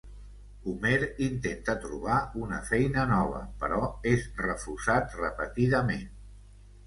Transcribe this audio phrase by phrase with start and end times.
[0.69, 2.15] Homer intenta trobar
[2.45, 3.81] una feina nova, però
[4.15, 6.09] és refusat repetidament.